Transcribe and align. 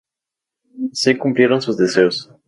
Así 0.93 1.15
cumplieron 1.15 1.61
sus 1.61 1.77
deseos. 1.77 2.31